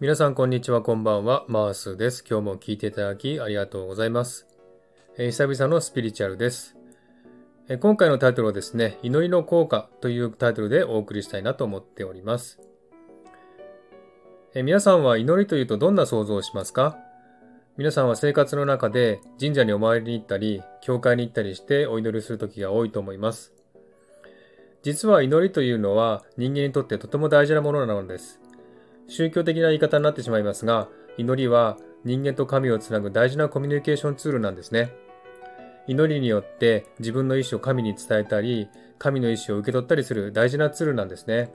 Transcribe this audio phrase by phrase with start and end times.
[0.00, 1.44] 皆さんこんにちは、こんばんは。
[1.48, 2.24] マースです。
[2.24, 4.46] 今日も聞いていただきありがとうございます。
[5.16, 6.76] えー、久々のスピリチュアルです、
[7.66, 12.60] えー、今回のタイトルはですね、祈りの効果というタイトルでお送りしたいなと思っております。
[14.54, 16.96] えー、皆さんは祈りというとどんな想像をしますか？
[17.76, 23.52] 皆さんは生活の中で神社にお参りに行ったり、教会に行ったりしてお祈りする時が多いと思います。
[24.84, 28.40] 実は祈りというのは人間にとってとても大事なものなのです。
[29.08, 34.94] 宗教的な言い方になってしまいますが、祈りは人間と神をつなぐ大事なコミュニケーションツールなんですね。
[35.86, 41.50] 祈りによって自分の意思を神に伝えたり、神の意思を受け取ったりする大事なツールなんですね。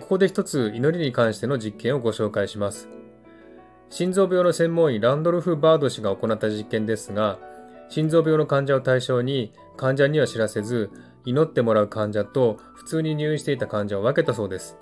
[0.00, 2.88] ここで一つ祈りに関しての実験をご紹介します。
[3.90, 7.38] 心臓病の専門医ランドルフ・バード氏が行った実験ですが、
[7.88, 10.90] 心臓病の患者を対象に患者には知らせず、
[11.24, 14.78] 祈ってもらう患者と普通に入院していた患者を分けたそうです。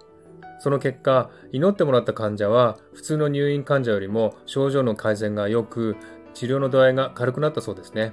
[0.63, 5.97] その結果、祈ってもらった患者は普通の入院患者よりも症状の改善が良く、
[6.35, 8.13] 治療の度合いが軽くなったそうですね。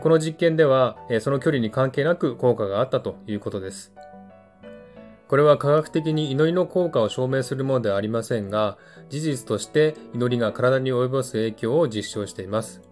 [0.00, 3.94] この実験では、その距離に関係なく効果があったということです。
[5.26, 8.76] これは科学的に祈りの効果を証明するものではありませんが、
[9.08, 12.82] 事実として祈りが体に及ぼす影響を実証しています。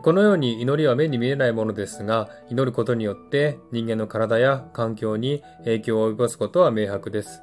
[0.00, 7.42] このように祈りは目に見えないものですが、祈ることによって人間の体や環境に影響を及ぼすことは明白です。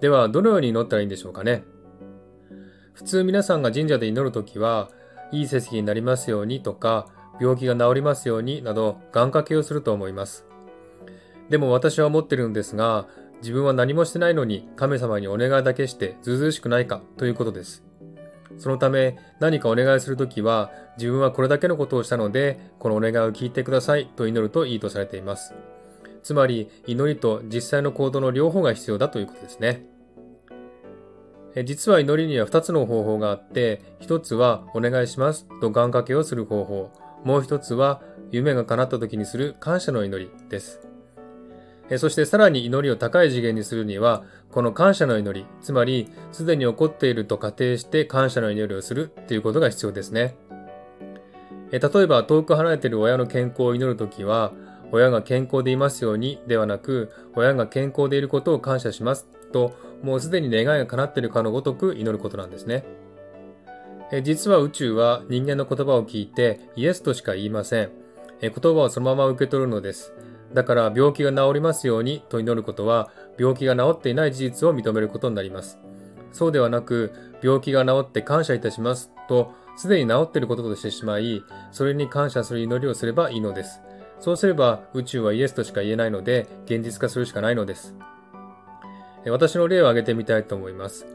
[0.00, 1.64] では、どのように祈ったらいいんでしょうかね？
[2.92, 4.90] 普通皆さんが神社で祈るときは、
[5.32, 7.08] いい成績になりますようにとか、
[7.40, 10.46] 病気が治りますようになど、願掛けをすると思います。
[11.48, 13.08] でも私は思ってるんですが、
[13.40, 17.82] 自分は何もしてないのに神様にお願いだけしてずうずうしくないかということです。
[18.60, 25.54] そのため何かお願いするときは自分はこれだけのことをしたのでこのお願いを聞いてくださいと祈るといいとされています。
[26.22, 29.86] つまり祈りと実際の行動の両方が必要だということですね。
[31.64, 36.92] 実は祈りには2つの方法があって、1つはお願いしますと願掛けをする方法、
[37.24, 40.89] もう1つは夢が叶った時にする感謝の祈りです。
[41.98, 50.36] そしてさらに祈りを高い次元にするには、この感謝の祈り、つまりすでに起こっていると仮定して感謝の祈りをするっていうことが必要ですね。
[51.70, 54.52] 例えば遠く離れている親の健康を祈るときは、
[54.92, 62.84] 親が健康でいますようにではなく、親が健康でいることを感謝しますと、もうすでに願いが叶っているかのごとく祈ることなんですね。
[64.24, 67.90] 実は宇宙は人間の言葉を聞いてイエスとしか言いません。
[68.40, 70.12] 言葉をそのまま受け取るのです。
[70.52, 75.78] だから病気が治りますようにと祈ることは病気が治っていない事実を認めることになります。
[76.32, 77.12] そうではなく
[77.42, 83.80] 病気が治って感謝いたしますとすでに治っていることとしてしまいそれに感謝する祈りをすればいいのです。
[84.18, 87.94] そうすれば宇宙はイエスとしか言えないので現実化するしかないのです。
[89.26, 91.06] 私の例を挙げてみたいと思います。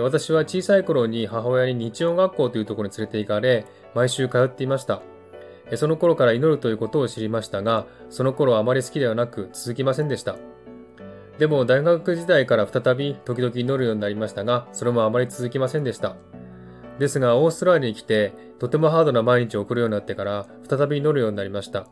[0.00, 5.00] 私は小さい頃に母親に日曜学校というところに連れて行かれ毎週通っていました。
[5.74, 10.36] その頃から祈るということを知りましたが、その頃はあまり好きではなく続きませんでした。
[11.38, 16.16] でも大学時代から再び時々祈るようになりましたが、それもあまり続きませんでした。
[16.98, 21.88] ですが、オーストラリアに来て、とてもハードな毎日を送るようになってから、再び祈るようになりました。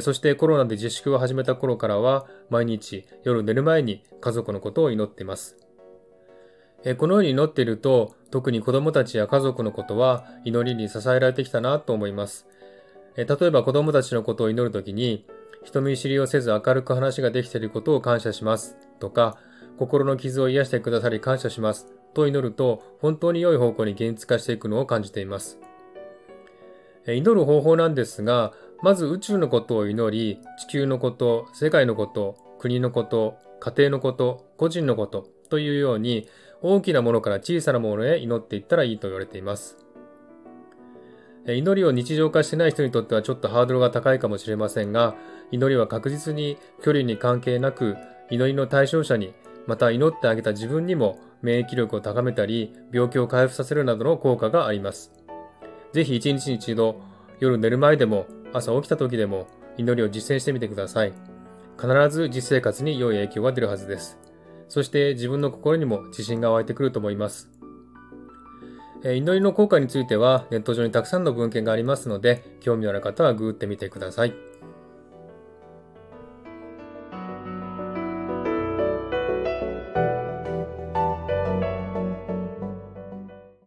[0.00, 5.56] そしてコロナで自粛を始めた頃からは、毎日夜寝る前に家族のことを祈っています。
[6.96, 12.48] このように祈っていると、特に子供たちや家族のことは祈りに支えられてきたなと思います。
[13.24, 15.26] 例えば子供たちのことを祈るときに、
[15.64, 19.36] 人見知りをせず明るく話ができていることを感謝しますとか、
[19.78, 25.58] 心の傷を癒してくださり感謝しますと祈ると、本当に良い方向に現実化していくのを感じています。
[27.06, 36.28] 祈る方法なんですが、まず宇宙のことを祈り、地球のこと、世界のこと、国のこと、家庭のこと、個人のことというように、
[36.62, 39.78] 大きなものから小さなものへ祈っていったらいいと言われています。
[41.46, 45.14] 祈りを日常化してない人にとってはちょっとハードルが高いかもしれませんが、
[45.50, 47.96] 祈りは確実に距離に関係なく、
[48.30, 49.32] 祈りの対象者に、
[49.66, 55.12] また祈ってあげた自分にも免疫力を高めたり、病気を回復させるなどの効果があります。
[55.92, 57.00] ぜひ一日に一度、
[57.40, 61.12] 夜寝る前でも、朝起きた時でも、祈りを実践してみてください。
[61.80, 64.18] 必ず実生活に良い影響が出るはずです。
[64.68, 67.50] そして自分の心にも自信が湧いてくると思います。
[69.02, 74.49] 祈りの効果についてはネット上にたくさんの文献がありますので、興味のある方はググってみてください。